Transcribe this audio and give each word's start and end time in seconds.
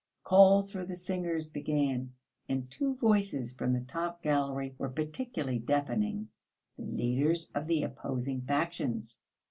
Calls 0.23 0.71
for 0.71 0.83
the 0.83 0.95
singers 0.95 1.47
began, 1.49 2.11
and 2.49 2.71
two 2.71 2.95
voices 2.95 3.53
from 3.53 3.71
the 3.71 3.85
top 3.87 4.23
gallery 4.23 4.73
were 4.79 4.89
particularly 4.89 5.59
deafening 5.59 6.27
the 6.75 6.83
leaders 6.85 7.51
of 7.53 7.67
the 7.67 7.83
opposing 7.83 8.41
factions. 8.41 9.21